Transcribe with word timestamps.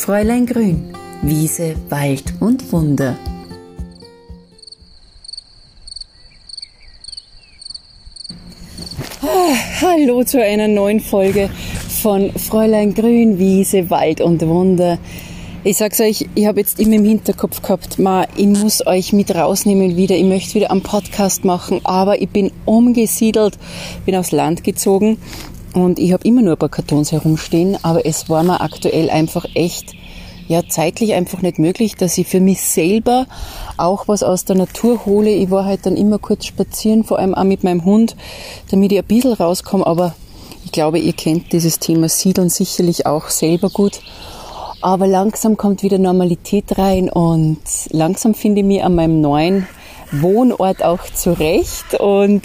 Fräulein 0.00 0.46
Grün, 0.46 0.94
Wiese, 1.20 1.74
Wald 1.90 2.32
und 2.40 2.72
Wunder. 2.72 3.18
Ah, 9.20 9.54
hallo 9.82 10.24
zu 10.24 10.42
einer 10.42 10.68
neuen 10.68 11.00
Folge 11.00 11.50
von 12.00 12.32
Fräulein 12.32 12.94
Grün, 12.94 13.38
Wiese, 13.38 13.90
Wald 13.90 14.22
und 14.22 14.40
Wunder. 14.46 14.96
Ich 15.64 15.76
sag's 15.76 16.00
euch, 16.00 16.26
ich 16.34 16.46
habe 16.46 16.60
jetzt 16.60 16.80
immer 16.80 16.94
im 16.94 17.04
Hinterkopf 17.04 17.60
gehabt, 17.60 17.98
ma, 17.98 18.26
ich 18.36 18.46
muss 18.46 18.86
euch 18.86 19.12
mit 19.12 19.34
rausnehmen 19.34 19.98
wieder, 19.98 20.16
ich 20.16 20.24
möchte 20.24 20.54
wieder 20.54 20.70
einen 20.70 20.82
Podcast 20.82 21.44
machen, 21.44 21.82
aber 21.84 22.22
ich 22.22 22.30
bin 22.30 22.52
umgesiedelt, 22.64 23.58
bin 24.06 24.16
aufs 24.16 24.32
Land 24.32 24.64
gezogen 24.64 25.18
und 25.74 25.98
ich 25.98 26.12
habe 26.12 26.26
immer 26.26 26.42
nur 26.42 26.52
ein 26.52 26.58
paar 26.58 26.68
Kartons 26.68 27.12
herumstehen, 27.12 27.76
aber 27.82 28.06
es 28.06 28.28
war 28.28 28.42
mir 28.42 28.60
aktuell 28.60 29.10
einfach 29.10 29.44
echt 29.54 29.94
ja 30.48 30.62
zeitlich 30.68 31.14
einfach 31.14 31.42
nicht 31.42 31.60
möglich, 31.60 31.94
dass 31.94 32.18
ich 32.18 32.26
für 32.26 32.40
mich 32.40 32.60
selber 32.60 33.26
auch 33.76 34.08
was 34.08 34.24
aus 34.24 34.44
der 34.44 34.56
Natur 34.56 35.06
hole. 35.06 35.30
Ich 35.30 35.50
war 35.50 35.64
halt 35.64 35.86
dann 35.86 35.96
immer 35.96 36.18
kurz 36.18 36.46
spazieren, 36.46 37.04
vor 37.04 37.20
allem 37.20 37.36
auch 37.36 37.44
mit 37.44 37.62
meinem 37.62 37.84
Hund, 37.84 38.16
damit 38.70 38.90
ich 38.90 38.98
ein 38.98 39.04
bisschen 39.04 39.32
rauskomme, 39.32 39.86
aber 39.86 40.14
ich 40.64 40.72
glaube, 40.72 40.98
ihr 40.98 41.12
kennt 41.12 41.52
dieses 41.52 41.78
Thema 41.78 42.08
Siedeln 42.08 42.48
sicherlich 42.48 43.06
auch 43.06 43.28
selber 43.28 43.70
gut. 43.70 44.00
Aber 44.82 45.06
langsam 45.06 45.56
kommt 45.56 45.82
wieder 45.82 45.98
Normalität 45.98 46.78
rein 46.78 47.10
und 47.10 47.60
langsam 47.90 48.34
finde 48.34 48.60
ich 48.60 48.66
mich 48.66 48.82
an 48.82 48.94
meinem 48.94 49.20
neuen 49.20 49.66
Wohnort 50.10 50.82
auch 50.82 51.04
zurecht. 51.14 51.94
Und 51.98 52.42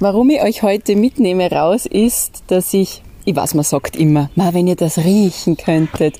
warum 0.00 0.30
ich 0.30 0.42
euch 0.42 0.62
heute 0.62 0.96
mitnehme 0.96 1.50
raus 1.50 1.86
ist, 1.86 2.42
dass 2.48 2.72
ich, 2.74 3.02
ich 3.24 3.36
weiß, 3.36 3.54
man 3.54 3.64
sagt 3.64 3.96
immer, 3.96 4.30
wenn 4.34 4.66
ihr 4.66 4.76
das 4.76 4.98
riechen 4.98 5.56
könntet. 5.56 6.18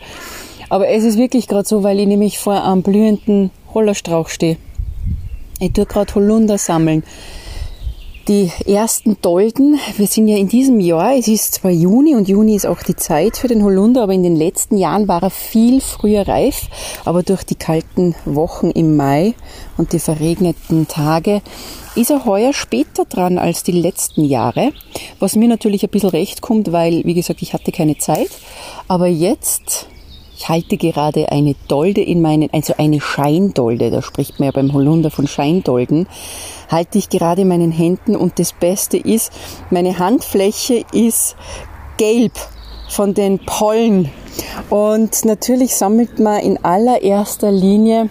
Aber 0.69 0.89
es 0.89 1.05
ist 1.05 1.19
wirklich 1.19 1.49
gerade 1.49 1.67
so, 1.67 1.83
weil 1.83 1.99
ich 2.01 2.07
nämlich 2.07 2.39
vor 2.39 2.65
einem 2.65 2.83
blühenden 2.83 3.51
Hollerstrauch 3.73 4.29
stehe. 4.29 4.57
Ich 5.61 5.73
tue 5.73 5.87
gerade 5.87 6.15
Holunder 6.15 6.59
sammeln. 6.59 7.03
Die 8.29 8.53
ersten 8.67 9.17
Dolden, 9.23 9.81
wir 9.97 10.07
sind 10.07 10.29
ja 10.29 10.37
in 10.37 10.49
diesem 10.49 10.81
Jahr, 10.81 11.17
es 11.17 11.29
ist 11.29 11.55
zwar 11.55 11.71
Juni 11.71 12.15
und 12.15 12.29
Juni 12.29 12.57
ist 12.57 12.67
auch 12.67 12.83
die 12.83 12.95
Zeit 12.95 13.39
für 13.39 13.49
den 13.49 13.65
Holunder, 13.65 14.03
aber 14.03 14.13
in 14.13 14.23
den 14.23 14.37
letzten 14.37 14.77
Jahren 14.77 15.09
war 15.09 15.23
er 15.23 15.31
viel 15.31 15.81
früher 15.81 16.29
reif. 16.29 16.69
Aber 17.07 17.23
durch 17.23 17.43
die 17.45 17.55
kalten 17.55 18.15
Wochen 18.27 18.71
im 18.71 18.97
Mai 18.97 19.33
und 19.79 19.95
die 19.95 19.99
verregneten 19.99 20.87
Tage 20.89 21.41
ist 21.95 22.11
er 22.11 22.27
heuer 22.27 22.53
später 22.53 23.07
dran 23.07 23.39
als 23.39 23.63
die 23.63 23.73
letzten 23.73 24.27
Jahre, 24.27 24.73
was 25.21 25.35
mir 25.35 25.49
natürlich 25.49 25.83
ein 25.83 25.89
bisschen 25.89 26.11
recht 26.11 26.43
kommt, 26.43 26.71
weil, 26.71 27.05
wie 27.07 27.15
gesagt, 27.15 27.41
ich 27.41 27.55
hatte 27.55 27.73
keine 27.73 27.97
Zeit. 27.97 28.29
Aber 28.89 29.07
jetzt 29.07 29.89
ich 30.39 30.49
halte 30.49 30.77
gerade 30.77 31.33
eine 31.33 31.57
Dolde 31.67 32.01
in 32.01 32.23
meinen, 32.23 32.49
also 32.53 32.75
eine 32.79 33.01
Scheindolde, 33.01 33.91
da 33.91 34.03
spricht 34.03 34.39
man 34.39 34.47
ja 34.47 34.53
beim 34.53 34.73
Holunder 34.73 35.11
von 35.11 35.27
Scheindolden, 35.27 36.07
halte 36.71 36.97
ich 36.97 37.09
gerade 37.09 37.43
in 37.43 37.49
meinen 37.49 37.73
Händen 37.73 38.15
und 38.15 38.39
das 38.39 38.53
Beste 38.53 38.99
ist, 38.99 39.33
meine 39.71 39.99
Handfläche 39.99 40.85
ist 40.93 41.35
gelb 41.97 42.33
von 42.89 43.15
den 43.15 43.41
Pollen. 43.41 44.11
Und 44.71 45.25
natürlich 45.25 45.75
sammelt 45.75 46.21
man 46.21 46.39
in 46.39 46.65
allererster 46.65 47.51
Linie 47.51 48.09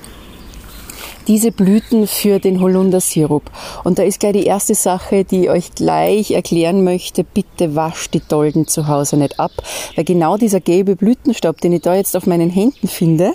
diese 1.28 1.52
Blüten 1.52 2.08
für 2.08 2.40
den 2.40 2.62
Holundersirup. 2.62 3.44
Und 3.84 4.00
da 4.00 4.04
ist 4.04 4.20
gleich 4.20 4.34
die 4.34 4.46
erste 4.46 4.76
Sache, 4.76 5.24
die 5.24 5.44
ich 5.44 5.50
euch 5.50 5.76
gleich 5.76 6.32
erklären 6.32 6.84
möchte. 6.84 7.24
Bitte 7.24 7.76
wascht 7.76 8.14
die 8.14 8.22
Dolden 8.22 8.68
zu 8.68 8.88
Hause 8.88 9.18
nicht 9.18 9.40
ab, 9.40 9.52
weil 9.96 10.06
genau 10.06 10.38
dieser 10.38 10.60
gelbe 10.60 10.96
Blütenstaub, 10.96 11.60
den 11.62 11.74
ich 11.74 11.82
da 11.82 11.96
jetzt 11.96 12.16
auf 12.16 12.26
meinen 12.26 12.50
Händen 12.50 12.88
finde, 12.88 13.34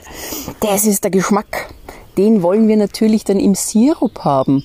das 0.60 0.86
ist 0.86 1.04
der 1.04 1.10
Geschmack. 1.10 1.72
Den 2.18 2.42
wollen 2.42 2.68
wir 2.68 2.76
natürlich 2.76 3.24
dann 3.24 3.40
im 3.40 3.54
Sirup 3.54 4.20
haben. 4.20 4.64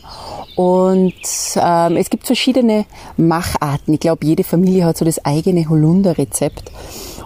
Und 0.57 1.13
ähm, 1.55 1.97
es 1.97 2.09
gibt 2.09 2.25
verschiedene 2.25 2.85
Macharten. 3.15 3.93
Ich 3.93 3.99
glaube, 3.99 4.25
jede 4.25 4.43
Familie 4.43 4.85
hat 4.85 4.97
so 4.97 5.05
das 5.05 5.23
eigene 5.23 5.69
Holunderrezept. 5.69 6.71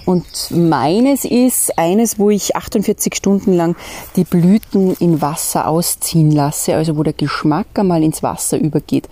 Und 0.05 0.51
meines 0.51 1.25
ist 1.25 1.77
eines, 1.77 2.17
wo 2.17 2.29
ich 2.29 2.55
48 2.55 3.15
Stunden 3.15 3.53
lang 3.53 3.75
die 4.15 4.23
Blüten 4.23 4.95
in 4.99 5.21
Wasser 5.21 5.67
ausziehen 5.67 6.31
lasse, 6.31 6.75
also 6.75 6.97
wo 6.97 7.03
der 7.03 7.13
Geschmack 7.13 7.67
einmal 7.75 8.03
ins 8.03 8.23
Wasser 8.23 8.57
übergeht. 8.57 9.07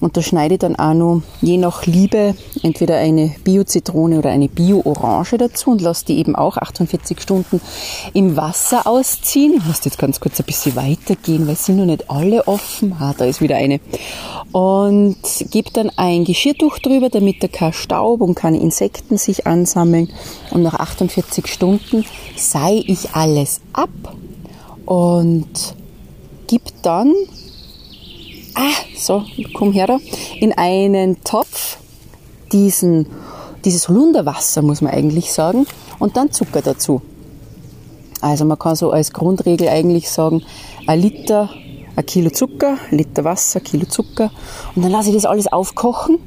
Und 0.00 0.16
da 0.16 0.22
schneide 0.22 0.54
ich 0.54 0.60
dann 0.60 0.76
auch 0.76 0.94
noch, 0.94 1.22
je 1.40 1.56
nach 1.56 1.86
Liebe, 1.86 2.34
entweder 2.62 2.98
eine 2.98 3.34
Bio-Zitrone 3.44 4.18
oder 4.18 4.30
eine 4.30 4.48
Bio-Orange 4.48 5.38
dazu 5.38 5.70
und 5.70 5.80
lasse 5.80 6.06
die 6.06 6.18
eben 6.18 6.36
auch 6.36 6.56
48 6.56 7.20
Stunden 7.20 7.60
im 8.12 8.36
Wasser 8.36 8.86
ausziehen. 8.86 9.54
Ich 9.56 9.64
muss 9.64 9.84
jetzt 9.84 9.98
ganz 9.98 10.20
kurz 10.20 10.38
ein 10.38 10.46
bisschen 10.46 10.76
weitergehen, 10.76 11.46
weil 11.46 11.56
sind 11.56 11.76
noch 11.76 11.86
nicht 11.86 12.10
alle 12.10 12.46
offen. 12.46 12.94
Ah, 12.98 13.14
da 13.16 13.24
ist 13.24 13.40
wieder 13.40 13.56
eine. 13.56 13.80
Und 14.52 15.16
gebe 15.50 15.70
dann 15.72 15.90
ein 15.96 16.24
Geschirrtuch 16.24 16.78
drüber, 16.78 17.08
damit 17.08 17.42
da 17.42 17.48
kein 17.48 17.72
Staub 17.72 18.20
und 18.20 18.34
keine 18.34 18.60
Insekten 18.60 19.16
sich 19.16 19.46
ansammeln. 19.46 20.10
Und 20.50 20.62
nach 20.62 20.74
48 20.74 21.46
Stunden 21.46 22.04
sei 22.36 22.82
ich 22.86 23.14
alles 23.14 23.60
ab 23.72 23.90
und 24.84 25.74
gib 26.46 26.62
dann 26.82 27.12
ah, 28.56 28.72
so, 28.96 29.24
komm 29.54 29.72
her 29.72 29.86
da, 29.86 29.98
in 30.40 30.52
einen 30.52 31.22
Topf 31.22 31.78
diesen, 32.52 33.06
dieses 33.64 33.88
Holunderwasser, 33.88 34.62
muss 34.62 34.80
man 34.80 34.92
eigentlich 34.92 35.32
sagen, 35.32 35.66
und 35.98 36.16
dann 36.16 36.32
Zucker 36.32 36.62
dazu. 36.62 37.02
Also 38.20 38.44
man 38.44 38.58
kann 38.58 38.76
so 38.76 38.90
als 38.90 39.12
Grundregel 39.12 39.68
eigentlich 39.68 40.10
sagen, 40.10 40.42
ein 40.86 41.00
Liter, 41.00 41.50
ein 41.96 42.06
Kilo 42.06 42.30
Zucker, 42.30 42.78
Liter 42.90 43.24
Wasser, 43.24 43.60
Kilo 43.60 43.86
Zucker. 43.86 44.30
Und 44.74 44.82
dann 44.82 44.90
lasse 44.90 45.10
ich 45.10 45.14
das 45.14 45.26
alles 45.26 45.46
aufkochen. 45.46 46.18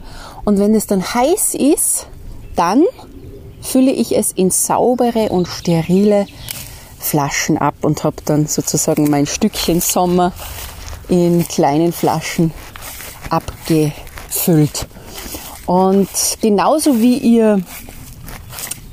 Und 0.46 0.60
wenn 0.60 0.74
es 0.76 0.88
dann 0.88 1.02
heiß 1.02 1.56
ist, 1.56 2.08
dann 2.56 2.84
fülle 3.62 3.92
ich 3.92 4.18
es 4.18 4.32
in 4.32 4.52
saubere 4.52 5.30
und 5.30 5.48
sterile 5.48 6.28
Flaschen 7.00 7.58
ab 7.58 7.76
und 7.82 8.04
habe 8.04 8.18
dann 8.26 8.48
sozusagen 8.48 9.10
mein 9.10 9.26
Stückchen 9.26 9.82
Sommer 9.82 10.32
in 11.10 11.48
kleinen 11.48 11.92
Flaschen 11.92 12.52
abgefüllt. 13.30 14.88
Und 15.66 16.10
genauso 16.42 17.00
wie 17.00 17.18
ihr 17.18 17.62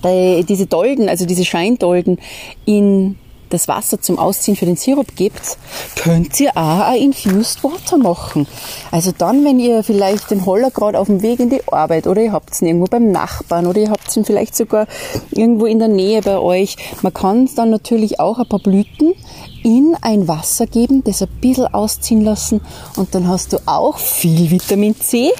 diese 0.05 0.67
Dolden, 0.67 1.09
also 1.09 1.27
diese 1.27 1.45
Scheindolden 1.45 2.19
in 2.65 3.19
das 3.51 3.69
Wasser 3.69 4.01
zum 4.01 4.19
Ausziehen 4.19 4.57
für 4.57 4.67
den 4.67 4.77
Sirup 4.77 5.15
gebt, 5.17 5.59
könnt 5.97 6.39
ihr 6.41 6.57
auch 6.57 6.81
ein 6.81 7.01
Infused 7.01 7.63
Water 7.65 7.99
machen. 7.99 8.47
Also 8.91 9.13
dann, 9.17 9.45
wenn 9.45 9.59
ihr 9.59 9.83
vielleicht 9.83 10.31
den 10.31 10.47
Holler 10.47 10.71
gerade 10.71 10.99
auf 10.99 11.07
dem 11.07 11.23
Weg 11.23 11.41
in 11.41 11.51
die 11.51 11.61
Arbeit 11.69 12.07
oder 12.07 12.23
ihr 12.23 12.33
habt 12.33 12.61
ihn 12.61 12.69
irgendwo 12.69 12.87
beim 12.87 13.11
Nachbarn 13.13 13.67
oder 13.67 13.81
ihr 13.81 13.91
habt 13.91 14.17
ihn 14.17 14.25
vielleicht 14.25 14.57
sogar 14.57 14.87
irgendwo 15.31 15.67
in 15.67 15.79
der 15.79 15.89
Nähe 15.89 16.23
bei 16.23 16.39
euch. 16.39 16.77
Man 17.03 17.15
kann 17.15 17.49
dann 17.55 17.71
natürlich 17.71 18.21
auch 18.21 18.39
ein 18.39 18.49
paar 18.49 18.61
Blüten 18.61 19.15
in 19.63 19.97
ein 20.01 20.29
Wasser 20.29 20.67
geben, 20.67 21.03
das 21.03 21.23
ein 21.23 21.29
bisschen 21.41 21.67
ausziehen 21.67 22.23
lassen 22.23 22.61
und 22.97 23.15
dann 23.15 23.29
hast 23.29 23.53
du 23.53 23.59
auch 23.67 23.99
viel 23.99 24.51
Vitamin 24.51 24.95
C 25.01 25.33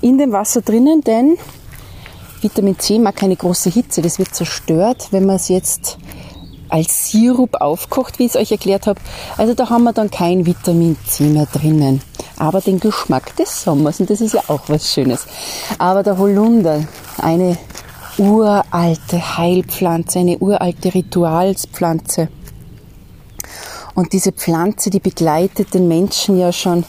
in 0.00 0.16
dem 0.18 0.32
Wasser 0.32 0.62
drinnen, 0.62 1.02
denn 1.02 1.36
Vitamin 2.40 2.78
C 2.78 2.98
mag 2.98 3.16
keine 3.16 3.36
große 3.36 3.68
Hitze, 3.70 4.00
das 4.00 4.18
wird 4.18 4.34
zerstört, 4.34 5.08
wenn 5.10 5.26
man 5.26 5.36
es 5.36 5.48
jetzt 5.48 5.98
als 6.68 7.10
Sirup 7.10 7.60
aufkocht, 7.60 8.18
wie 8.18 8.24
ich 8.24 8.34
es 8.34 8.36
euch 8.36 8.52
erklärt 8.52 8.86
habe. 8.86 9.00
Also 9.36 9.54
da 9.54 9.70
haben 9.70 9.84
wir 9.84 9.92
dann 9.92 10.10
kein 10.10 10.46
Vitamin 10.46 10.96
C 11.06 11.24
mehr 11.24 11.46
drinnen. 11.46 12.02
Aber 12.36 12.60
den 12.60 12.80
Geschmack 12.80 13.34
des 13.36 13.62
Sommers, 13.62 14.00
und 14.00 14.10
das 14.10 14.20
ist 14.20 14.34
ja 14.34 14.42
auch 14.48 14.62
was 14.68 14.92
Schönes. 14.92 15.26
Aber 15.78 16.02
der 16.02 16.18
Holunder, 16.18 16.84
eine 17.18 17.56
uralte 18.18 19.38
Heilpflanze, 19.38 20.20
eine 20.20 20.38
uralte 20.38 20.94
Ritualspflanze. 20.94 22.28
Und 23.94 24.12
diese 24.12 24.32
Pflanze, 24.32 24.90
die 24.90 25.00
begleitet 25.00 25.74
den 25.74 25.88
Menschen 25.88 26.38
ja 26.38 26.52
schon 26.52 26.84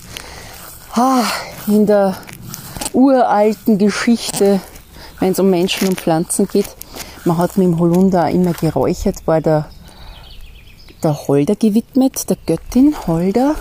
ah, 0.94 1.24
in 1.68 1.86
der 1.86 2.16
uralten 2.94 3.78
Geschichte, 3.78 4.60
wenn 5.20 5.32
es 5.32 5.40
um 5.40 5.50
Menschen 5.50 5.88
und 5.88 6.00
Pflanzen 6.00 6.48
geht. 6.48 6.68
Man 7.26 7.38
hat 7.38 7.58
mit 7.58 7.68
dem 7.68 7.80
Holunder 7.80 8.30
immer 8.30 8.54
geräuchert, 8.54 9.26
war 9.26 9.42
der, 9.42 9.68
der 11.04 11.28
Holder 11.28 11.56
gewidmet, 11.56 12.30
der 12.30 12.38
Göttin 12.46 12.96
Holder, 13.08 13.56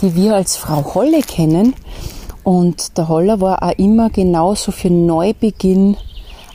die 0.00 0.14
wir 0.14 0.34
als 0.34 0.56
Frau 0.56 0.94
Holle 0.94 1.20
kennen. 1.22 1.74
Und 2.42 2.96
der 2.96 3.08
Holler 3.08 3.40
war 3.40 3.62
auch 3.62 3.78
immer 3.78 4.10
genauso 4.10 4.72
für 4.72 4.90
Neubeginn 4.90 5.96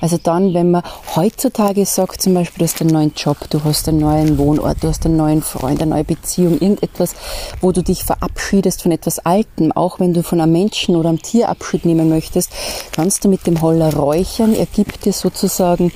also 0.05 0.19
dann, 0.21 0.53
wenn 0.53 0.69
man 0.69 0.83
heutzutage 1.15 1.83
sagt, 1.85 2.21
zum 2.21 2.35
Beispiel, 2.35 2.59
du 2.59 2.65
hast 2.65 2.79
einen 2.79 2.91
neuen 2.91 3.13
Job, 3.15 3.37
du 3.49 3.63
hast 3.63 3.87
einen 3.87 3.97
neuen 3.99 4.37
Wohnort, 4.37 4.83
du 4.83 4.87
hast 4.89 5.03
einen 5.05 5.17
neuen 5.17 5.41
Freund, 5.41 5.81
eine 5.81 5.89
neue 5.89 6.03
Beziehung, 6.03 6.59
irgendetwas, 6.59 7.15
wo 7.61 7.71
du 7.71 7.81
dich 7.81 8.03
verabschiedest 8.03 8.83
von 8.83 8.91
etwas 8.91 9.17
Altem, 9.19 9.71
auch 9.71 9.99
wenn 9.99 10.13
du 10.13 10.21
von 10.21 10.41
einem 10.41 10.51
Menschen 10.51 10.95
oder 10.95 11.09
einem 11.09 11.23
Tier 11.23 11.49
Abschied 11.49 11.85
nehmen 11.85 12.07
möchtest, 12.07 12.51
kannst 12.91 13.23
du 13.23 13.29
mit 13.29 13.47
dem 13.47 13.63
Holler 13.63 13.95
räuchern. 13.95 14.53
Er 14.53 14.67
gibt 14.67 15.05
dir 15.05 15.13
sozusagen 15.13 15.91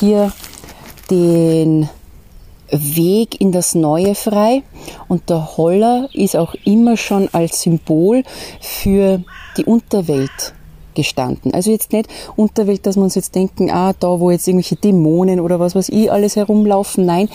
hier 0.00 0.32
den 1.10 1.88
Weg 2.72 3.40
in 3.40 3.52
das 3.52 3.74
Neue 3.74 4.14
frei 4.14 4.62
und 5.08 5.28
der 5.28 5.56
Holler 5.56 6.08
ist 6.12 6.36
auch 6.36 6.54
immer 6.64 6.96
schon 6.96 7.28
als 7.32 7.62
Symbol 7.62 8.24
für 8.60 9.22
die 9.56 9.64
Unterwelt 9.64 10.54
gestanden. 10.94 11.54
Also 11.54 11.70
jetzt 11.70 11.92
nicht 11.92 12.08
Unterwelt, 12.36 12.86
dass 12.86 12.96
wir 12.96 13.02
uns 13.02 13.14
jetzt 13.14 13.34
denken, 13.34 13.70
ah, 13.70 13.92
da 13.98 14.20
wo 14.20 14.30
jetzt 14.30 14.46
irgendwelche 14.48 14.76
Dämonen 14.76 15.40
oder 15.40 15.60
was 15.60 15.74
weiß 15.74 15.88
ich 15.90 16.10
alles 16.10 16.36
herumlaufen. 16.36 17.06
Nein, 17.06 17.28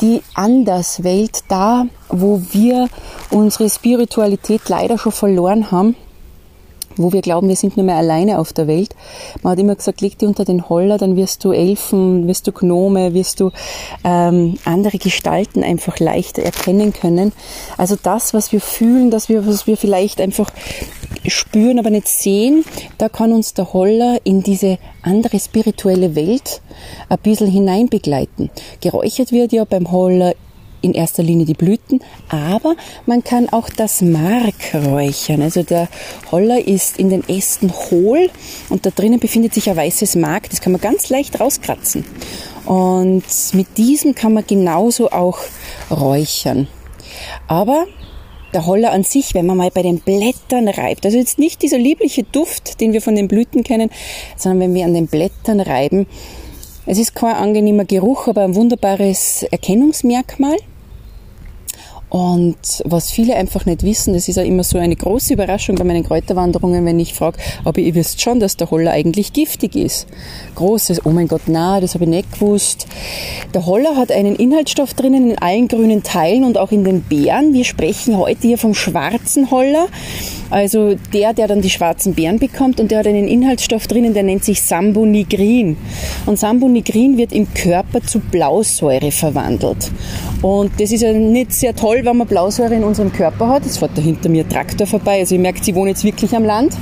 die 0.00 0.22
Anderswelt, 0.34 1.44
da 1.48 1.86
wo 2.08 2.40
wir 2.52 2.88
unsere 3.30 3.68
Spiritualität 3.68 4.68
leider 4.68 4.98
schon 4.98 5.12
verloren 5.12 5.70
haben, 5.70 5.96
wo 6.96 7.12
wir 7.12 7.22
glauben, 7.22 7.48
wir 7.48 7.56
sind 7.56 7.76
nur 7.76 7.86
mehr 7.86 7.96
alleine 7.96 8.38
auf 8.38 8.52
der 8.52 8.66
Welt. 8.66 8.94
Man 9.42 9.52
hat 9.52 9.58
immer 9.58 9.74
gesagt, 9.74 10.00
leg 10.00 10.18
dich 10.18 10.28
unter 10.28 10.44
den 10.44 10.68
Holler, 10.68 10.98
dann 10.98 11.16
wirst 11.16 11.44
du 11.44 11.52
Elfen, 11.52 12.26
wirst 12.26 12.46
du 12.46 12.52
Gnome, 12.52 13.14
wirst 13.14 13.40
du 13.40 13.50
ähm, 14.04 14.58
andere 14.64 14.98
Gestalten 14.98 15.62
einfach 15.62 15.98
leichter 15.98 16.42
erkennen 16.42 16.92
können. 16.92 17.32
Also 17.76 17.96
das, 18.00 18.34
was 18.34 18.52
wir 18.52 18.60
fühlen, 18.60 19.10
das 19.10 19.28
wir, 19.28 19.46
was 19.46 19.66
wir 19.66 19.76
vielleicht 19.76 20.20
einfach 20.20 20.50
spüren, 21.26 21.78
aber 21.78 21.90
nicht 21.90 22.08
sehen, 22.08 22.64
da 22.98 23.08
kann 23.08 23.32
uns 23.32 23.54
der 23.54 23.72
Holler 23.72 24.18
in 24.24 24.42
diese 24.42 24.78
andere 25.02 25.38
spirituelle 25.38 26.14
Welt 26.14 26.60
ein 27.08 27.18
bisschen 27.18 27.50
hinein 27.50 27.88
begleiten. 27.88 28.50
Geräuchert 28.80 29.32
wird 29.32 29.52
ja 29.52 29.64
beim 29.64 29.90
Holler 29.90 30.34
in 30.84 30.94
erster 30.94 31.22
Linie 31.22 31.46
die 31.46 31.54
Blüten, 31.54 32.00
aber 32.28 32.76
man 33.06 33.24
kann 33.24 33.48
auch 33.48 33.68
das 33.68 34.02
Mark 34.02 34.74
räuchern. 34.74 35.42
Also 35.42 35.62
der 35.62 35.88
Holler 36.30 36.66
ist 36.66 36.98
in 36.98 37.08
den 37.10 37.28
Ästen 37.28 37.72
hohl 37.90 38.30
und 38.68 38.86
da 38.86 38.90
drinnen 38.90 39.18
befindet 39.18 39.54
sich 39.54 39.68
ein 39.70 39.76
weißes 39.76 40.16
Mark, 40.16 40.50
das 40.50 40.60
kann 40.60 40.72
man 40.72 40.80
ganz 40.80 41.08
leicht 41.08 41.40
rauskratzen. 41.40 42.04
Und 42.66 43.24
mit 43.52 43.76
diesem 43.76 44.14
kann 44.14 44.32
man 44.32 44.46
genauso 44.46 45.10
auch 45.10 45.38
räuchern. 45.90 46.68
Aber 47.46 47.86
der 48.54 48.66
Holler 48.66 48.92
an 48.92 49.02
sich, 49.02 49.34
wenn 49.34 49.46
man 49.46 49.56
mal 49.56 49.70
bei 49.70 49.82
den 49.82 49.98
Blättern 49.98 50.68
reibt, 50.68 51.04
also 51.04 51.18
jetzt 51.18 51.38
nicht 51.38 51.62
dieser 51.62 51.78
liebliche 51.78 52.22
Duft, 52.22 52.80
den 52.80 52.92
wir 52.92 53.02
von 53.02 53.16
den 53.16 53.28
Blüten 53.28 53.64
kennen, 53.64 53.90
sondern 54.36 54.60
wenn 54.60 54.74
wir 54.74 54.84
an 54.84 54.94
den 54.94 55.08
Blättern 55.08 55.60
reiben, 55.60 56.06
es 56.86 56.98
ist 56.98 57.14
kein 57.14 57.34
angenehmer 57.34 57.84
Geruch, 57.84 58.28
aber 58.28 58.42
ein 58.42 58.54
wunderbares 58.54 59.42
Erkennungsmerkmal. 59.44 60.56
Und 62.14 62.56
was 62.84 63.10
viele 63.10 63.34
einfach 63.34 63.66
nicht 63.66 63.82
wissen, 63.82 64.14
das 64.14 64.28
ist 64.28 64.36
ja 64.36 64.44
immer 64.44 64.62
so 64.62 64.78
eine 64.78 64.94
große 64.94 65.34
Überraschung 65.34 65.74
bei 65.74 65.82
meinen 65.82 66.04
Kräuterwanderungen, 66.04 66.86
wenn 66.86 67.00
ich 67.00 67.12
frage, 67.12 67.38
aber 67.64 67.80
ihr 67.80 67.96
wisst 67.96 68.22
schon, 68.22 68.38
dass 68.38 68.56
der 68.56 68.70
Holler 68.70 68.92
eigentlich 68.92 69.32
giftig 69.32 69.74
ist. 69.74 70.06
Großes, 70.54 71.06
oh 71.06 71.10
mein 71.10 71.26
Gott, 71.26 71.40
na, 71.48 71.80
das 71.80 71.94
habe 71.94 72.04
ich 72.04 72.10
nicht 72.10 72.32
gewusst. 72.34 72.86
Der 73.52 73.66
Holler 73.66 73.96
hat 73.96 74.12
einen 74.12 74.36
Inhaltsstoff 74.36 74.94
drinnen 74.94 75.32
in 75.32 75.38
allen 75.38 75.66
grünen 75.66 76.04
Teilen 76.04 76.44
und 76.44 76.56
auch 76.56 76.70
in 76.70 76.84
den 76.84 77.02
Beeren. 77.02 77.52
Wir 77.52 77.64
sprechen 77.64 78.16
heute 78.16 78.42
hier 78.42 78.58
vom 78.58 78.74
schwarzen 78.74 79.50
Holler, 79.50 79.88
also 80.50 80.94
der, 81.12 81.34
der 81.34 81.48
dann 81.48 81.62
die 81.62 81.70
schwarzen 81.70 82.14
Beeren 82.14 82.38
bekommt 82.38 82.78
und 82.78 82.92
der 82.92 83.00
hat 83.00 83.08
einen 83.08 83.26
Inhaltsstoff 83.26 83.88
drinnen, 83.88 84.14
der 84.14 84.22
nennt 84.22 84.44
sich 84.44 84.62
Sambonigrin. 84.62 85.76
Und 86.26 86.38
Sambonigrin 86.38 87.18
wird 87.18 87.32
im 87.32 87.52
Körper 87.54 88.02
zu 88.02 88.20
Blausäure 88.20 89.10
verwandelt. 89.10 89.90
Und 90.44 90.78
das 90.78 90.92
ist 90.92 91.00
ja 91.00 91.10
nicht 91.10 91.54
sehr 91.54 91.74
toll, 91.74 92.02
wenn 92.02 92.18
man 92.18 92.26
Blausäure 92.26 92.74
in 92.74 92.84
unserem 92.84 93.10
Körper 93.10 93.48
hat. 93.48 93.64
Es 93.64 93.78
fährt 93.78 93.92
da 93.96 94.02
hinter 94.02 94.28
mir 94.28 94.46
Traktor 94.46 94.86
vorbei, 94.86 95.20
also 95.20 95.34
ihr 95.34 95.40
merkt, 95.40 95.64
sie 95.64 95.74
wohnen 95.74 95.88
jetzt 95.88 96.04
wirklich 96.04 96.36
am 96.36 96.44
Land. 96.44 96.76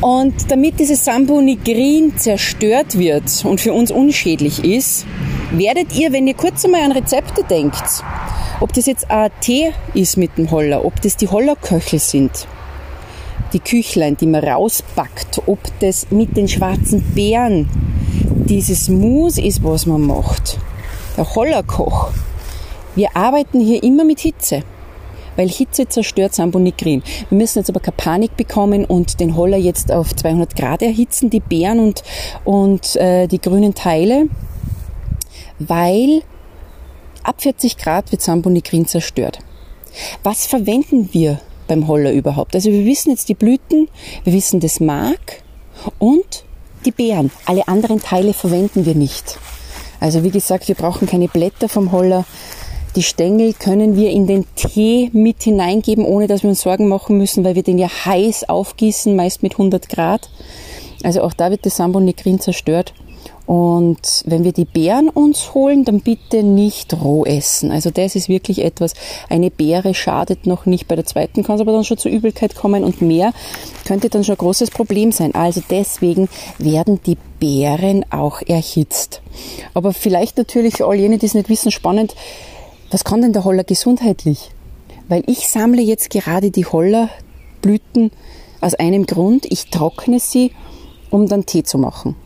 Und 0.00 0.50
damit 0.50 0.80
dieses 0.80 1.04
Sambonigrin 1.04 2.16
zerstört 2.16 2.98
wird 2.98 3.44
und 3.44 3.60
für 3.60 3.72
uns 3.72 3.92
unschädlich 3.92 4.64
ist, 4.64 5.06
werdet 5.52 5.96
ihr, 5.96 6.12
wenn 6.12 6.26
ihr 6.26 6.34
kurz 6.34 6.64
einmal 6.64 6.80
an 6.82 6.90
Rezepte 6.90 7.44
denkt, 7.44 8.02
ob 8.58 8.72
das 8.72 8.86
jetzt 8.86 9.08
ein 9.08 9.30
Tee 9.40 9.70
ist 9.94 10.16
mit 10.16 10.36
dem 10.36 10.50
Holler, 10.50 10.84
ob 10.84 11.00
das 11.00 11.16
die 11.16 11.28
Hollerköchel 11.28 12.00
sind, 12.00 12.48
die 13.52 13.60
Küchlein, 13.60 14.16
die 14.16 14.26
man 14.26 14.42
rauspackt, 14.42 15.42
ob 15.46 15.60
das 15.78 16.10
mit 16.10 16.36
den 16.36 16.48
schwarzen 16.48 17.02
Beeren 17.14 17.68
dieses 18.46 18.88
Mus 18.88 19.38
ist, 19.38 19.62
was 19.62 19.86
man 19.86 20.00
macht, 20.00 20.58
der 21.16 21.32
Hollerkoch, 21.36 22.10
wir 22.94 23.16
arbeiten 23.16 23.60
hier 23.60 23.82
immer 23.82 24.04
mit 24.04 24.20
Hitze, 24.20 24.62
weil 25.36 25.48
Hitze 25.48 25.88
zerstört 25.88 26.34
Sambonigrin. 26.34 27.02
Wir 27.28 27.38
müssen 27.38 27.58
jetzt 27.58 27.70
aber 27.70 27.80
keine 27.80 27.96
Panik 27.96 28.36
bekommen 28.36 28.84
und 28.84 29.20
den 29.20 29.36
Holler 29.36 29.56
jetzt 29.56 29.90
auf 29.90 30.14
200 30.14 30.54
Grad 30.54 30.82
erhitzen, 30.82 31.30
die 31.30 31.40
Beeren 31.40 31.80
und, 31.80 32.02
und 32.44 32.96
äh, 32.96 33.26
die 33.26 33.40
grünen 33.40 33.74
Teile, 33.74 34.26
weil 35.58 36.22
ab 37.22 37.40
40 37.40 37.76
Grad 37.78 38.12
wird 38.12 38.22
Sambonigrin 38.22 38.86
zerstört. 38.86 39.38
Was 40.22 40.46
verwenden 40.46 41.08
wir 41.12 41.40
beim 41.68 41.86
Holler 41.88 42.12
überhaupt? 42.12 42.54
Also 42.54 42.70
wir 42.70 42.84
wissen 42.84 43.10
jetzt 43.10 43.28
die 43.28 43.34
Blüten, 43.34 43.88
wir 44.24 44.32
wissen 44.32 44.60
das 44.60 44.80
Mark 44.80 45.42
und 45.98 46.44
die 46.84 46.90
Beeren. 46.90 47.30
Alle 47.46 47.68
anderen 47.68 48.00
Teile 48.00 48.32
verwenden 48.32 48.86
wir 48.86 48.94
nicht. 48.94 49.38
Also 50.00 50.24
wie 50.24 50.30
gesagt, 50.30 50.66
wir 50.66 50.74
brauchen 50.74 51.06
keine 51.06 51.28
Blätter 51.28 51.68
vom 51.68 51.92
Holler, 51.92 52.24
die 52.94 53.02
Stängel 53.02 53.54
können 53.54 53.96
wir 53.96 54.10
in 54.10 54.26
den 54.26 54.44
Tee 54.54 55.10
mit 55.12 55.42
hineingeben, 55.42 56.04
ohne 56.04 56.26
dass 56.26 56.42
wir 56.42 56.50
uns 56.50 56.60
Sorgen 56.60 56.88
machen 56.88 57.18
müssen, 57.18 57.44
weil 57.44 57.54
wir 57.54 57.62
den 57.62 57.78
ja 57.78 57.88
heiß 57.88 58.48
aufgießen, 58.48 59.16
meist 59.16 59.42
mit 59.42 59.52
100 59.52 59.88
Grad. 59.88 60.28
Also 61.02 61.22
auch 61.22 61.32
da 61.32 61.50
wird 61.50 61.66
das 61.66 61.76
Sambonegrin 61.76 62.40
zerstört. 62.40 62.94
Und 63.46 64.22
wenn 64.24 64.44
wir 64.44 64.52
die 64.52 64.64
Beeren 64.64 65.08
uns 65.08 65.52
holen, 65.52 65.84
dann 65.84 66.00
bitte 66.00 66.42
nicht 66.42 66.94
roh 67.02 67.24
essen. 67.24 67.70
Also 67.70 67.90
das 67.90 68.14
ist 68.14 68.28
wirklich 68.28 68.62
etwas, 68.62 68.94
eine 69.28 69.50
Beere 69.50 69.94
schadet 69.94 70.46
noch 70.46 70.64
nicht. 70.64 70.86
Bei 70.86 70.94
der 70.94 71.04
zweiten 71.04 71.42
kann 71.42 71.56
es 71.56 71.60
aber 71.60 71.72
dann 71.72 71.84
schon 71.84 71.98
zur 71.98 72.12
Übelkeit 72.12 72.54
kommen 72.54 72.84
und 72.84 73.02
mehr 73.02 73.32
könnte 73.84 74.10
dann 74.10 74.22
schon 74.22 74.36
ein 74.36 74.38
großes 74.38 74.70
Problem 74.70 75.12
sein. 75.12 75.34
Also 75.34 75.60
deswegen 75.68 76.28
werden 76.58 77.00
die 77.04 77.18
Beeren 77.40 78.04
auch 78.10 78.42
erhitzt. 78.42 79.22
Aber 79.74 79.92
vielleicht 79.92 80.38
natürlich 80.38 80.76
für 80.76 80.86
all 80.86 80.94
jene, 80.94 81.18
die 81.18 81.26
es 81.26 81.34
nicht 81.34 81.48
wissen, 81.48 81.72
spannend, 81.72 82.14
was 82.92 83.04
kann 83.04 83.22
denn 83.22 83.32
der 83.32 83.44
Holler 83.44 83.64
gesundheitlich? 83.64 84.50
Weil 85.08 85.24
ich 85.26 85.48
sammle 85.48 85.80
jetzt 85.80 86.10
gerade 86.10 86.50
die 86.50 86.66
Hollerblüten 86.66 88.10
aus 88.60 88.74
einem 88.74 89.06
Grund. 89.06 89.46
Ich 89.50 89.70
trockne 89.70 90.20
sie, 90.20 90.52
um 91.10 91.26
dann 91.26 91.46
Tee 91.46 91.64
zu 91.64 91.78
machen. 91.78 92.16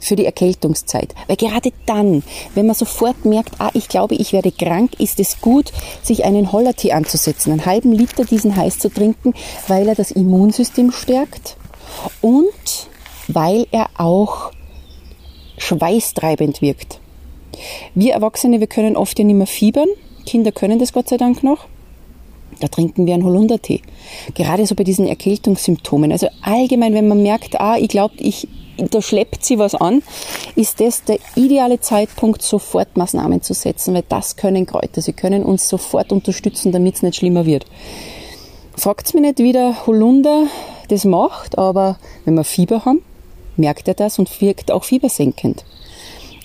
Für 0.00 0.14
die 0.14 0.24
Erkältungszeit. 0.24 1.14
Weil 1.26 1.36
gerade 1.36 1.72
dann, 1.84 2.22
wenn 2.54 2.66
man 2.66 2.76
sofort 2.76 3.24
merkt, 3.24 3.60
ah, 3.60 3.70
ich 3.74 3.88
glaube, 3.88 4.14
ich 4.14 4.32
werde 4.32 4.52
krank, 4.52 4.92
ist 5.00 5.18
es 5.18 5.40
gut, 5.40 5.72
sich 6.02 6.24
einen 6.24 6.52
Hollertee 6.52 6.92
anzusetzen. 6.92 7.50
Einen 7.50 7.66
halben 7.66 7.92
Liter 7.92 8.24
diesen 8.24 8.54
heiß 8.54 8.78
zu 8.78 8.90
trinken, 8.90 9.34
weil 9.66 9.88
er 9.88 9.96
das 9.96 10.12
Immunsystem 10.12 10.92
stärkt 10.92 11.56
und 12.20 12.88
weil 13.26 13.66
er 13.72 13.88
auch 13.98 14.52
schweißtreibend 15.58 16.62
wirkt. 16.62 17.00
Wir 17.94 18.14
Erwachsene, 18.14 18.60
wir 18.60 18.66
können 18.66 18.96
oft 18.96 19.18
ja 19.18 19.24
nicht 19.24 19.36
mehr 19.36 19.46
fiebern. 19.46 19.88
Kinder 20.26 20.52
können 20.52 20.78
das 20.78 20.92
Gott 20.92 21.08
sei 21.08 21.16
Dank 21.16 21.42
noch. 21.42 21.66
Da 22.60 22.68
trinken 22.68 23.06
wir 23.06 23.14
einen 23.14 23.24
Holundertee. 23.24 23.82
Gerade 24.34 24.66
so 24.66 24.74
bei 24.74 24.84
diesen 24.84 25.06
Erkältungssymptomen. 25.06 26.10
Also 26.10 26.28
allgemein, 26.42 26.94
wenn 26.94 27.08
man 27.08 27.22
merkt, 27.22 27.60
ah, 27.60 27.76
ich 27.78 27.88
glaube, 27.88 28.14
ich, 28.18 28.48
da 28.76 29.00
schleppt 29.00 29.44
sie 29.44 29.58
was 29.58 29.74
an, 29.74 30.02
ist 30.56 30.80
das 30.80 31.04
der 31.04 31.18
ideale 31.36 31.80
Zeitpunkt, 31.80 32.42
sofort 32.42 32.96
Maßnahmen 32.96 33.42
zu 33.42 33.54
setzen, 33.54 33.94
weil 33.94 34.04
das 34.08 34.36
können 34.36 34.66
Kräuter. 34.66 35.02
Sie 35.02 35.12
können 35.12 35.44
uns 35.44 35.68
sofort 35.68 36.10
unterstützen, 36.10 36.72
damit 36.72 36.96
es 36.96 37.02
nicht 37.02 37.16
schlimmer 37.16 37.46
wird. 37.46 37.64
Fragt 38.76 39.12
mir 39.14 39.20
nicht, 39.20 39.38
wie 39.38 39.52
der 39.52 39.86
Holunder 39.86 40.46
das 40.88 41.04
macht, 41.04 41.58
aber 41.58 41.98
wenn 42.24 42.34
wir 42.34 42.44
Fieber 42.44 42.84
haben, 42.84 43.02
merkt 43.56 43.88
er 43.88 43.94
das 43.94 44.18
und 44.18 44.40
wirkt 44.40 44.70
auch 44.70 44.84
fiebersenkend. 44.84 45.64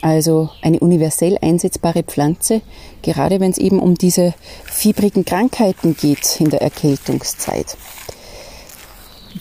Also 0.03 0.49
eine 0.61 0.81
universell 0.81 1.37
einsetzbare 1.41 2.03
Pflanze, 2.03 2.59
gerade 3.03 3.39
wenn 3.39 3.51
es 3.51 3.57
eben 3.57 3.79
um 3.79 3.95
diese 3.95 4.33
fiebrigen 4.65 5.23
Krankheiten 5.23 5.95
geht 5.95 6.41
in 6.41 6.49
der 6.49 6.61
Erkältungszeit. 6.61 7.77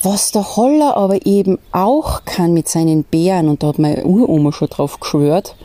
Was 0.05 0.31
der 0.31 0.55
Holler 0.57 0.97
aber 0.97 1.27
eben 1.27 1.59
auch 1.73 2.25
kann 2.27 2.55
mit 2.55 2.69
seinen 2.69 3.03
Beeren, 3.03 3.49
und 3.49 3.65
da 3.65 3.67
hat 3.67 3.81
meine 3.81 4.05
Uroma 4.05 4.53
schon 4.53 4.69
drauf 4.69 5.01
geschwört, 5.01 5.57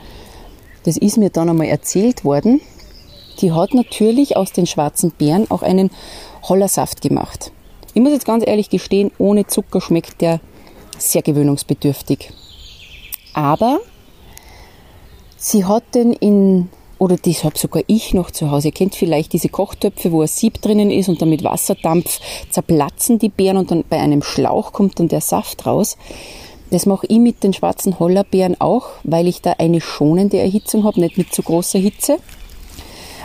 das 0.86 0.98
ist 0.98 1.18
mir 1.18 1.30
dann 1.30 1.50
einmal 1.50 1.68
erzählt 1.68 2.26
worden, 2.26 2.60
die 3.42 3.52
hat 3.52 3.76
natürlich 3.76 4.36
aus 4.36 4.52
den 4.52 4.66
schwarzen 4.66 5.12
Beeren 5.12 5.46
auch 5.52 5.62
einen 5.62 5.92
Hollersaft 6.42 7.02
gemacht. 7.02 7.52
Ich 7.94 8.02
muss 8.02 8.14
jetzt 8.14 8.26
ganz 8.26 8.44
ehrlich 8.48 8.72
gestehen, 8.72 9.12
ohne 9.20 9.46
Zucker 9.46 9.80
schmeckt 9.80 10.22
der 10.22 10.40
sehr 10.98 11.22
gewöhnungsbedürftig. 11.22 12.32
Aber 13.36 13.80
Sie 15.40 15.66
hat 15.66 15.94
den 15.94 16.14
in, 16.14 16.70
oder 16.98 17.16
das 17.16 17.44
habe 17.44 17.58
sogar 17.58 17.84
ich 17.86 18.16
noch 18.16 18.32
zu 18.32 18.50
Hause. 18.50 18.70
Ihr 18.70 18.74
kennt 18.74 18.96
vielleicht 18.96 19.34
diese 19.34 19.50
Kochtöpfe, 19.50 20.12
wo 20.12 20.22
ein 20.22 20.28
Sieb 20.28 20.62
drinnen 20.64 20.90
ist 20.90 21.10
und 21.10 21.22
dann 21.22 21.30
mit 21.30 21.44
Wasserdampf 21.44 22.20
zerplatzen 22.50 23.20
die 23.20 23.30
Beeren 23.30 23.58
und 23.58 23.70
dann 23.70 23.84
bei 23.88 24.00
einem 24.00 24.24
Schlauch 24.24 24.74
kommt 24.74 25.00
dann 25.00 25.08
der 25.08 25.22
Saft 25.22 25.68
raus. 25.68 25.96
Das 26.72 26.88
mache 26.88 27.06
ich 27.08 27.20
mit 27.20 27.44
den 27.44 27.54
schwarzen 27.54 28.00
Hollerbeeren 28.00 28.60
auch, 28.60 28.90
weil 29.04 29.28
ich 29.28 29.42
da 29.42 29.54
eine 29.60 29.80
schonende 29.80 30.40
Erhitzung 30.40 30.84
habe, 30.84 31.00
nicht 31.00 31.20
mit 31.20 31.32
zu 31.32 31.44
großer 31.44 31.80
Hitze. 31.80 32.18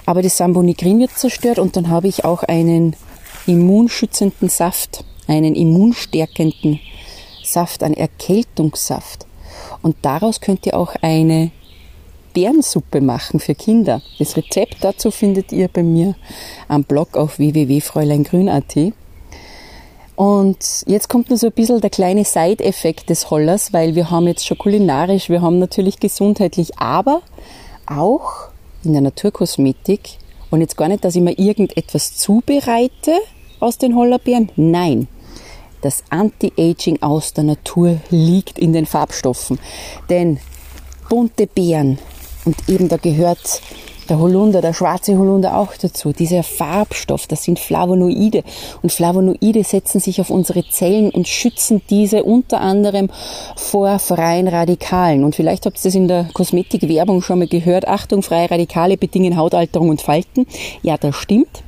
Aber 0.05 0.21
das 0.21 0.37
Sambonigrin 0.37 1.01
wird 1.01 1.13
zerstört 1.13 1.59
und 1.59 1.77
dann 1.77 1.89
habe 1.89 2.09
ich 2.09 2.27
auch 2.27 2.43
einen 2.43 2.95
immunschützenden 3.47 4.51
Saft, 4.51 5.05
einen 5.27 5.55
immunstärkenden 5.55 6.79
Saft, 7.43 7.83
einen 7.83 7.97
Erkältungssaft. 7.97 9.27
Und 9.81 9.97
daraus 10.03 10.41
könnt 10.41 10.67
ihr 10.67 10.77
auch 10.77 10.95
eine 11.01 11.51
Beerensuppe 12.33 13.01
machen 13.01 13.41
für 13.41 13.55
Kinder. 13.55 14.03
Das 14.19 14.37
Rezept 14.37 14.79
dazu 14.83 15.11
findet 15.11 15.53
ihr 15.53 15.69
bei 15.69 15.83
mir 15.83 16.15
am 16.69 16.85
Blog 16.85 17.17
auf 17.17 17.39
www.fräuleingrün.at. 17.39 18.93
Und 20.17 20.85
jetzt 20.87 21.09
kommt 21.09 21.31
nur 21.31 21.39
so 21.39 21.47
ein 21.47 21.53
bisschen 21.53 21.81
der 21.81 21.91
kleine 21.91 22.25
Side-Effekt 22.25 23.11
des 23.11 23.31
Hollers, 23.31 23.73
weil 23.73 23.95
wir 23.95 24.11
haben 24.11 24.27
jetzt 24.27 24.47
schon 24.47 24.59
kulinarisch, 24.59 25.29
wir 25.29 25.43
haben 25.43 25.59
natürlich 25.59 25.99
gesundheitlich, 25.99 26.79
aber 26.79 27.23
auch 27.87 28.49
in 28.85 28.93
der 28.93 29.03
Naturkosmetik 29.03 30.19
und 30.51 30.61
jetzt 30.61 30.77
gar 30.77 30.89
nicht, 30.89 31.05
dass 31.05 31.17
ich 31.17 31.23
mir 31.23 31.39
irgendetwas 31.39 32.17
zubereite 32.17 33.13
aus 33.59 33.79
den 33.79 33.97
Hollerbeeren. 33.97 34.51
Nein, 34.57 35.09
das 35.81 36.05
Anti-Aging 36.11 37.03
aus 37.03 37.33
der 37.33 37.45
Natur 37.45 37.99
liegt 38.11 38.59
in 38.59 38.73
den 38.73 38.87
Farbstoffen. 38.87 39.59
Denn 40.09 40.39
bunte 41.09 41.47
Beeren 41.47 41.99
und 42.45 42.57
eben 42.69 42.89
da 42.89 42.97
gehört 42.97 43.61
der 44.09 44.19
Holunder, 44.19 44.61
der 44.61 44.75
schwarze 44.75 45.17
Holunder 45.17 45.57
auch 45.57 45.75
dazu. 45.81 46.13
Dieser 46.13 46.43
Farbstoff, 46.43 47.27
das 47.27 47.45
sind 47.45 47.59
Flavonoide. 47.59 48.43
Und 48.83 48.93
Flavonoide 48.93 49.63
setzen 49.65 50.01
sich 50.01 50.21
auf 50.21 50.31
unsere 50.31 50.69
Zellen 50.69 51.11
und 51.11 51.29
schützen 51.29 51.83
diese 51.89 52.25
unter 52.25 52.61
anderem 52.61 53.11
vor 53.57 53.99
freien 53.99 54.49
Radikalen. 54.49 55.25
Und 55.25 55.37
vielleicht 55.37 55.67
habt 55.67 55.79
ihr 55.79 55.85
das 55.85 55.95
in 55.95 56.09
der 56.09 56.29
Kosmetikwerbung 56.35 57.23
schon 57.23 57.39
mal 57.39 57.49
gehört. 57.49 57.87
Achtung, 57.87 58.23
freie 58.23 58.51
Radikale 58.51 58.97
bedingen 58.97 59.37
Hautalterung 59.37 59.89
und 59.89 60.03
Falten. 60.03 60.47
Ja, 60.83 60.97
das 60.97 61.15
stimmt. 61.17 61.63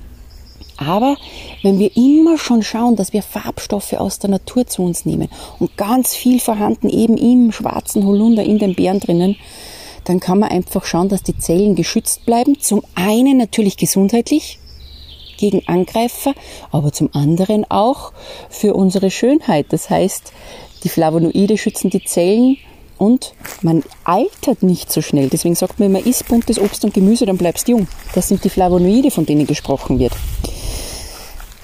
Aber 0.77 1.17
wenn 1.63 1.79
wir 1.79 1.97
immer 1.97 2.37
schon 2.37 2.65
schauen, 2.65 2.97
dass 2.97 3.13
wir 3.13 3.23
Farbstoffe 3.23 3.93
aus 3.93 4.19
der 4.19 4.31
Natur 4.31 4.67
zu 4.67 4.83
uns 4.83 5.07
nehmen 5.07 5.29
und 5.61 5.77
ganz 5.77 6.17
viel 6.17 6.41
vorhanden 6.41 6.89
eben 6.89 7.17
im 7.17 7.53
schwarzen 7.53 8.05
Holunder, 8.05 8.43
in 8.43 8.59
den 8.59 8.75
Beeren 8.75 8.99
drinnen, 8.99 9.37
dann 10.05 10.21
kann 10.21 10.39
man 10.39 10.51
einfach 10.51 10.85
schauen, 10.85 11.09
dass 11.09 11.23
die 11.23 11.39
Zellen 11.39 11.75
geschützt 11.75 12.27
bleiben. 12.27 12.61
Zum 12.61 12.83
einen 12.95 13.37
natürlich 13.37 13.77
gesundheitlich 13.77 14.59
gegen 15.37 15.67
Angreifer, 15.67 16.35
aber 16.71 16.93
zum 16.93 17.11
anderen 17.13 17.69
auch 17.71 18.13
für 18.49 18.75
unsere 18.75 19.11
Schönheit. 19.11 19.67
Das 19.71 19.91
heißt, 19.91 20.33
die 20.85 20.89
Flavonoide 20.89 21.59
schützen 21.59 21.91
die 21.91 22.05
Zellen 22.05 22.59
und 22.99 23.35
man 23.63 23.83
altert 24.05 24.63
nicht 24.63 24.93
so 24.93 25.03
schnell. 25.03 25.29
Deswegen 25.29 25.55
sagt 25.55 25.81
man 25.81 25.89
immer, 25.89 26.07
isst 26.07 26.29
buntes 26.29 26.59
Obst 26.59 26.85
und 26.85 26.95
Gemüse, 26.95 27.27
dann 27.27 27.39
bleibst 27.39 27.67
du 27.69 27.73
jung. 27.73 27.89
Das 28.15 28.29
sind 28.29 28.45
die 28.45 28.51
Flavonoide, 28.51 29.11
von 29.11 29.27
denen 29.27 29.47
gesprochen 29.47 29.99
wird. 29.99 30.13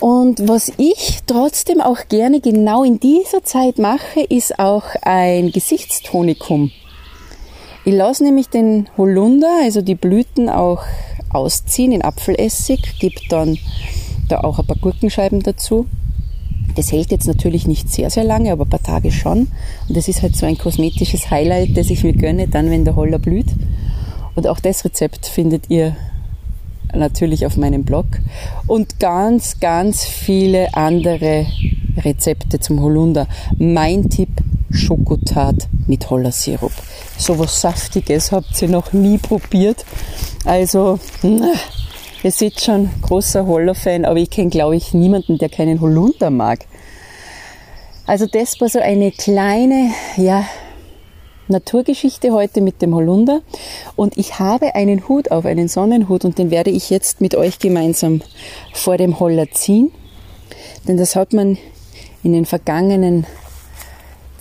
Und 0.00 0.49
was 0.49 0.73
ich 0.78 1.18
trotzdem 1.26 1.80
auch 1.82 2.09
gerne 2.09 2.40
genau 2.40 2.85
in 2.85 2.99
dieser 2.99 3.44
Zeit 3.44 3.78
mache, 3.78 4.20
ist 4.20 4.59
auch 4.59 4.85
ein 5.02 5.52
Gesichtstonikum. 5.52 6.73
Ich 7.90 7.97
lasse 7.97 8.23
nämlich 8.23 8.49
den 8.49 8.87
Holunder, 8.97 9.50
also 9.64 9.82
die 9.82 9.97
Blüten 9.97 10.49
auch 10.49 10.85
ausziehen 11.28 11.90
in 11.90 12.02
Apfelessig, 12.02 13.00
gebe 13.00 13.16
dann 13.28 13.59
da 14.28 14.42
auch 14.42 14.61
ein 14.61 14.66
paar 14.66 14.76
Gurkenscheiben 14.76 15.42
dazu. 15.42 15.87
Das 16.76 16.92
hält 16.92 17.11
jetzt 17.11 17.26
natürlich 17.26 17.66
nicht 17.66 17.90
sehr, 17.90 18.09
sehr 18.09 18.23
lange, 18.23 18.52
aber 18.52 18.64
ein 18.64 18.70
paar 18.70 18.80
Tage 18.80 19.11
schon. 19.11 19.49
Und 19.88 19.97
das 19.97 20.06
ist 20.06 20.23
halt 20.23 20.37
so 20.37 20.47
ein 20.47 20.56
kosmetisches 20.56 21.32
Highlight, 21.32 21.76
das 21.76 21.90
ich 21.90 22.04
mir 22.04 22.12
gönne, 22.12 22.47
dann, 22.47 22.70
wenn 22.70 22.85
der 22.85 22.94
Holler 22.94 23.18
blüht. 23.18 23.49
Und 24.37 24.47
auch 24.47 24.61
das 24.61 24.85
Rezept 24.85 25.26
findet 25.26 25.68
ihr 25.68 25.97
natürlich 26.94 27.44
auf 27.44 27.56
meinem 27.56 27.82
Blog 27.82 28.06
und 28.68 29.00
ganz, 29.00 29.59
ganz 29.59 30.04
viele 30.04 30.75
andere 30.75 31.44
Rezepte 31.97 32.61
zum 32.61 32.80
Holunder. 32.80 33.26
Mein 33.59 34.11
Tipp, 34.11 34.30
Schokotat 34.70 35.66
mit 35.88 36.09
Hollersirup. 36.09 36.70
So 37.20 37.38
was 37.38 37.60
Saftiges 37.60 38.32
habt 38.32 38.62
ihr 38.62 38.68
noch 38.68 38.94
nie 38.94 39.18
probiert. 39.18 39.84
Also, 40.46 40.98
ihr 41.22 42.30
seht 42.32 42.62
schon, 42.62 42.88
großer 43.02 43.46
Holler-Fan, 43.46 44.06
aber 44.06 44.16
ich 44.16 44.30
kenne, 44.30 44.48
glaube 44.48 44.74
ich, 44.76 44.94
niemanden, 44.94 45.36
der 45.36 45.50
keinen 45.50 45.82
Holunder 45.82 46.30
mag. 46.30 46.60
Also 48.06 48.26
das 48.26 48.58
war 48.62 48.70
so 48.70 48.80
eine 48.80 49.12
kleine, 49.12 49.90
ja, 50.16 50.46
Naturgeschichte 51.48 52.32
heute 52.32 52.62
mit 52.62 52.80
dem 52.80 52.94
Holunder 52.94 53.42
und 53.96 54.16
ich 54.16 54.38
habe 54.38 54.74
einen 54.74 55.06
Hut 55.06 55.30
auf, 55.30 55.44
einen 55.44 55.68
Sonnenhut 55.68 56.24
und 56.24 56.38
den 56.38 56.50
werde 56.50 56.70
ich 56.70 56.88
jetzt 56.88 57.20
mit 57.20 57.34
euch 57.34 57.58
gemeinsam 57.58 58.22
vor 58.72 58.96
dem 58.96 59.20
Holler 59.20 59.50
ziehen, 59.50 59.92
denn 60.88 60.96
das 60.96 61.16
hat 61.16 61.34
man 61.34 61.58
in 62.22 62.32
den 62.32 62.46
vergangenen 62.46 63.26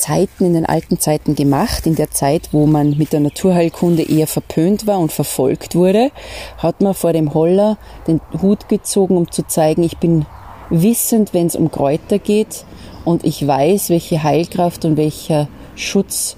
Zeiten, 0.09 0.45
in 0.45 0.53
den 0.55 0.65
alten 0.65 0.99
Zeiten 0.99 1.35
gemacht, 1.35 1.85
in 1.85 1.93
der 1.93 2.09
Zeit, 2.09 2.49
wo 2.51 2.65
man 2.65 2.97
mit 2.97 3.13
der 3.13 3.19
Naturheilkunde 3.19 4.01
eher 4.01 4.25
verpönt 4.25 4.87
war 4.87 4.97
und 4.97 5.11
verfolgt 5.11 5.75
wurde, 5.75 6.09
hat 6.57 6.81
man 6.81 6.95
vor 6.95 7.13
dem 7.13 7.35
Holler 7.35 7.77
den 8.07 8.19
Hut 8.41 8.69
gezogen, 8.69 9.17
um 9.17 9.31
zu 9.31 9.45
zeigen, 9.45 9.83
ich 9.83 9.99
bin 9.99 10.25
wissend, 10.71 11.35
wenn 11.35 11.45
es 11.45 11.55
um 11.55 11.69
Kräuter 11.69 12.17
geht 12.17 12.65
und 13.05 13.23
ich 13.23 13.45
weiß, 13.45 13.91
welche 13.91 14.23
Heilkraft 14.23 14.83
und 14.83 14.97
welcher 14.97 15.47
Schutz 15.75 16.37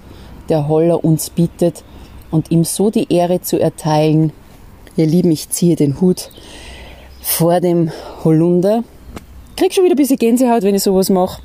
der 0.49 0.67
Holler 0.67 1.05
uns 1.05 1.29
bietet 1.29 1.85
und 2.29 2.51
ihm 2.51 2.65
so 2.65 2.89
die 2.89 3.07
Ehre 3.09 3.39
zu 3.39 3.57
erteilen. 3.57 4.33
Ihr 4.97 5.05
Lieben, 5.05 5.31
ich 5.31 5.49
ziehe 5.49 5.77
den 5.77 6.01
Hut 6.01 6.29
vor 7.21 7.61
dem 7.61 7.89
Holunder. 8.25 8.83
Krieg 9.55 9.73
schon 9.73 9.85
wieder 9.85 9.95
ein 9.95 9.97
bisschen 9.97 10.17
Gänsehaut, 10.17 10.63
wenn 10.63 10.75
ich 10.75 10.83
sowas 10.83 11.09
mache. 11.09 11.41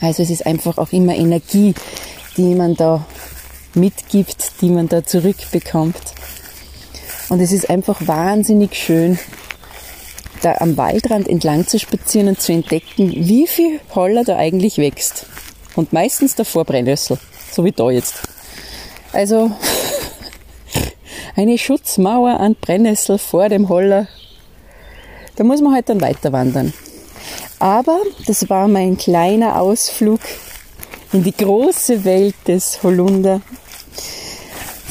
Also 0.00 0.22
es 0.22 0.30
ist 0.30 0.46
einfach 0.46 0.78
auch 0.78 0.92
immer 0.92 1.14
Energie, 1.14 1.74
die 2.36 2.54
man 2.54 2.74
da 2.74 3.06
mitgibt, 3.74 4.60
die 4.60 4.70
man 4.70 4.88
da 4.88 5.04
zurückbekommt. 5.04 5.96
Und 7.28 7.40
es 7.40 7.52
ist 7.52 7.70
einfach 7.70 8.06
wahnsinnig 8.06 8.74
schön, 8.74 9.18
da 10.42 10.56
am 10.58 10.76
Waldrand 10.76 11.28
entlang 11.28 11.66
zu 11.66 11.78
spazieren 11.78 12.28
und 12.28 12.40
zu 12.40 12.52
entdecken, 12.52 13.10
wie 13.10 13.46
viel 13.46 13.80
Holler 13.94 14.24
da 14.24 14.36
eigentlich 14.36 14.78
wächst. 14.78 15.26
Und 15.74 15.92
meistens 15.92 16.34
davor 16.34 16.64
Brennössel. 16.64 17.18
So 17.50 17.64
wie 17.64 17.72
da 17.72 17.90
jetzt. 17.90 18.16
Also 19.12 19.50
eine 21.36 21.58
Schutzmauer 21.58 22.40
an 22.40 22.54
Brennnessel 22.54 23.18
vor 23.18 23.48
dem 23.48 23.68
Holler. 23.68 24.08
Da 25.36 25.44
muss 25.44 25.60
man 25.60 25.74
halt 25.74 25.88
dann 25.88 26.00
weiter 26.00 26.32
wandern. 26.32 26.72
Aber 27.58 28.00
das 28.26 28.48
war 28.50 28.68
mein 28.68 28.96
kleiner 28.96 29.60
Ausflug 29.60 30.20
in 31.12 31.22
die 31.22 31.36
große 31.36 32.04
Welt 32.04 32.34
des 32.46 32.82
Holunder. 32.82 33.40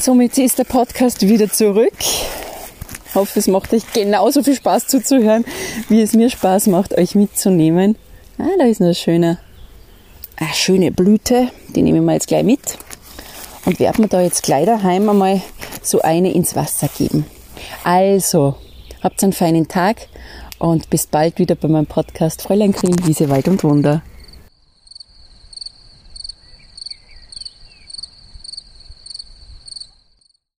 Somit 0.00 0.36
ist 0.38 0.58
der 0.58 0.64
Podcast 0.64 1.22
wieder 1.22 1.50
zurück. 1.50 1.94
Ich 1.98 3.14
hoffe, 3.14 3.38
es 3.38 3.46
macht 3.46 3.72
euch 3.72 3.90
genauso 3.92 4.42
viel 4.42 4.54
Spaß 4.56 4.88
zuzuhören, 4.88 5.44
wie 5.88 6.02
es 6.02 6.12
mir 6.12 6.28
Spaß 6.28 6.66
macht, 6.66 6.96
euch 6.96 7.14
mitzunehmen. 7.14 7.96
Ah, 8.38 8.44
da 8.58 8.64
ist 8.64 8.80
noch 8.80 8.88
ein 8.88 8.94
schöner 8.94 9.38
eine 10.36 10.54
schöne 10.54 10.92
Blüte, 10.92 11.48
die 11.68 11.82
nehmen 11.82 12.04
wir 12.04 12.12
jetzt 12.12 12.28
gleich 12.28 12.44
mit 12.44 12.78
und 13.64 13.80
werden 13.80 14.04
wir 14.04 14.08
da 14.08 14.20
jetzt 14.20 14.42
gleich 14.42 14.66
daheim 14.66 15.08
einmal 15.08 15.40
so 15.82 16.02
eine 16.02 16.32
ins 16.32 16.54
Wasser 16.54 16.88
geben. 16.96 17.24
Also, 17.84 18.56
habt 19.02 19.22
einen 19.22 19.32
feinen 19.32 19.66
Tag 19.68 20.08
und 20.58 20.90
bis 20.90 21.06
bald 21.06 21.38
wieder 21.38 21.54
bei 21.54 21.68
meinem 21.68 21.86
Podcast 21.86 22.42
Fräulein 22.42 22.72
Grün, 22.72 22.96
Wiese, 23.06 23.28
Wald 23.28 23.48
und 23.48 23.62
Wunder. 23.64 24.02